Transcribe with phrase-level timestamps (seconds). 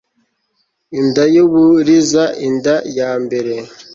[0.99, 3.53] inda y' uburiza inda ya mbere